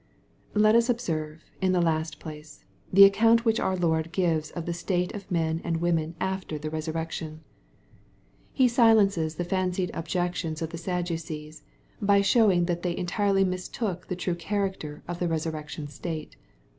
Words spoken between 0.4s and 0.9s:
Let us